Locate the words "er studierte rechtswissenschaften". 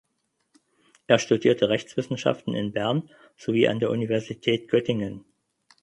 1.05-2.55